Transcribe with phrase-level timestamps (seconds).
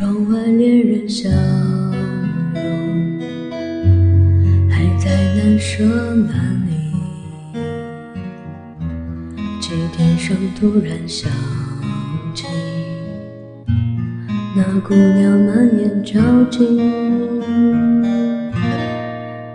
[0.00, 1.28] 窗外恋人笑
[2.54, 3.20] 容
[4.70, 6.72] 还在难舍难离，
[9.60, 11.30] 街顶上突然想
[12.34, 12.46] 起
[14.56, 16.80] 那姑娘，满眼焦急，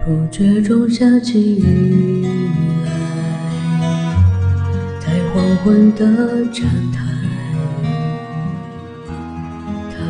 [0.05, 2.23] 不觉中下起雨
[2.85, 2.91] 来，
[4.99, 7.04] 在黄昏的站台。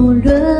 [0.00, 0.59] 无论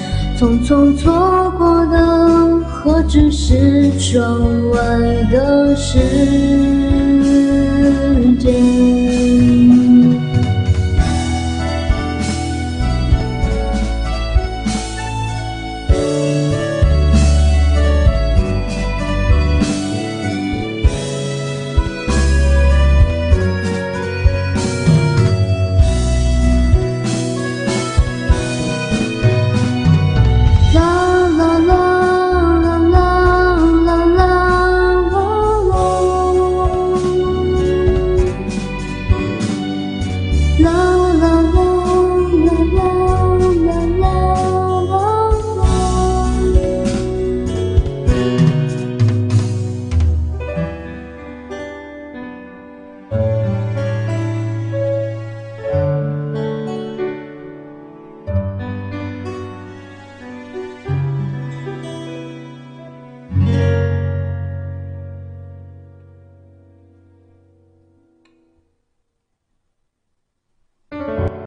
[0.41, 4.41] 匆匆错过的，何止是窗
[4.71, 4.79] 外
[5.29, 5.99] 的世
[8.39, 9.00] 界？